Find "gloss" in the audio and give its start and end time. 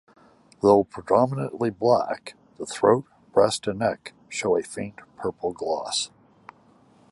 5.53-6.09